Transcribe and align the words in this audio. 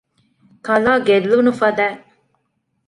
ކަލާ 0.65 0.93
ގެއްލުނު 1.07 1.51
ފަދައިން 1.59 2.03